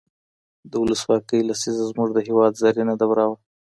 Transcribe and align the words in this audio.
د 0.71 0.73
ولسواکۍ 0.83 1.39
لسیزه 1.49 1.83
زموږ 1.91 2.09
د 2.13 2.19
هېواد 2.27 2.53
زرینه 2.61 2.93
دوره 3.01 3.25
وه. 3.29 3.37